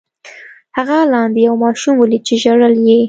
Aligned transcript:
هغه 0.77 0.97
لاندې 1.13 1.39
یو 1.47 1.55
ماشوم 1.63 1.93
ولید 1.97 2.21
چې 2.27 2.35
ژړل 2.43 2.75
یې. 2.87 2.97